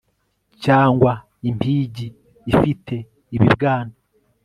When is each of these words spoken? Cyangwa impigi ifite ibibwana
Cyangwa 0.63 1.11
impigi 1.49 2.07
ifite 2.51 2.95
ibibwana 3.35 3.95